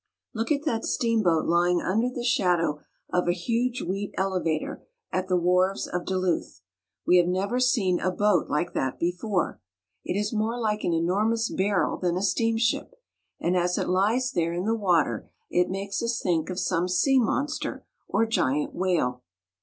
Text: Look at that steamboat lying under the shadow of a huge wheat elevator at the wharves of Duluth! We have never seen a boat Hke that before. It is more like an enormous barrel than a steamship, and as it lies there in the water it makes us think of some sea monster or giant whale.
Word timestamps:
Look 0.33 0.51
at 0.51 0.65
that 0.65 0.83
steamboat 0.83 1.45
lying 1.45 1.79
under 1.79 2.09
the 2.09 2.23
shadow 2.23 2.79
of 3.13 3.27
a 3.27 3.33
huge 3.33 3.83
wheat 3.83 4.15
elevator 4.17 4.83
at 5.11 5.27
the 5.27 5.37
wharves 5.37 5.85
of 5.85 6.07
Duluth! 6.07 6.63
We 7.05 7.17
have 7.17 7.27
never 7.27 7.59
seen 7.59 7.99
a 7.99 8.09
boat 8.09 8.49
Hke 8.49 8.73
that 8.73 8.97
before. 8.97 9.61
It 10.03 10.19
is 10.19 10.33
more 10.33 10.59
like 10.59 10.83
an 10.83 10.91
enormous 10.95 11.49
barrel 11.51 11.97
than 11.97 12.17
a 12.17 12.23
steamship, 12.23 12.95
and 13.39 13.55
as 13.55 13.77
it 13.77 13.87
lies 13.89 14.31
there 14.31 14.53
in 14.53 14.65
the 14.65 14.73
water 14.73 15.29
it 15.51 15.69
makes 15.69 16.01
us 16.01 16.19
think 16.19 16.49
of 16.49 16.57
some 16.59 16.87
sea 16.87 17.19
monster 17.19 17.85
or 18.07 18.25
giant 18.25 18.73
whale. 18.73 19.21